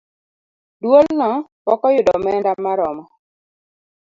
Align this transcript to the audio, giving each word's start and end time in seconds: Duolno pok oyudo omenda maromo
Duolno 0.81 1.29
pok 1.65 1.81
oyudo 1.87 2.11
omenda 2.17 2.51
maromo 2.63 3.03